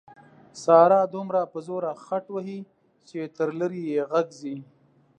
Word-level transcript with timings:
ساره 0.63 0.99
دومره 1.13 1.41
په 1.51 1.59
زوره 1.67 1.91
خټ 2.05 2.25
وهي 2.31 2.59
چې 3.07 3.19
تر 3.37 3.49
لرې 3.59 3.83
یې 3.91 4.01
غږ 4.11 4.27
ځي. 4.41 4.55